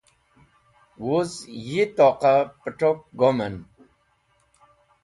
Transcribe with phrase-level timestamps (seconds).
[1.05, 1.31] Wuz
[1.69, 3.55] yi toqa pet̃ok gomem.